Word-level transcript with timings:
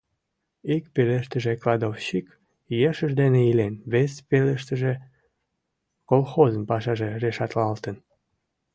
Ик 0.75 0.83
пелыштыже 0.93 1.53
кладовщик 1.61 2.27
ешыж 2.89 3.11
дене 3.21 3.41
илен, 3.51 3.75
вес 3.91 4.11
пелыштыже 4.29 4.93
колхозын 6.09 6.63
пашаже 6.69 7.09
решатлалтын. 7.23 7.95